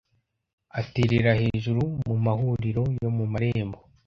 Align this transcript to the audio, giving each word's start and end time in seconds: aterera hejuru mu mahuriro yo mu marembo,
aterera 0.79 1.31
hejuru 1.41 1.81
mu 2.05 2.15
mahuriro 2.25 2.83
yo 3.03 3.09
mu 3.17 3.25
marembo, 3.31 3.77